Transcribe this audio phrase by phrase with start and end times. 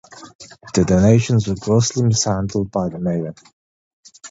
[0.73, 3.35] The donations were grossly mishandled by the mayor.